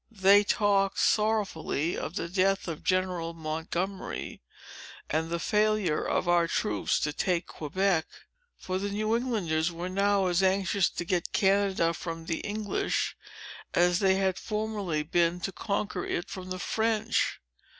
[0.09, 4.41] They talked sorrowfully of the death of General Montgomery,
[5.11, 8.07] and the failure of our troops to take Quebec;
[8.57, 13.15] for the New Englanders were now as anxious to get Canada from the English,
[13.75, 17.39] as they had formerly been to conquer it from the French.